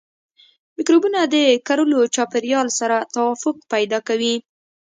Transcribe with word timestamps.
مکروبونه 0.75 1.19
د 1.33 1.35
کرلو 1.67 1.99
چاپیریال 2.15 2.67
سره 2.79 2.97
توافق 3.15 3.55
پیدا 3.73 3.99
کوي. 4.07 4.35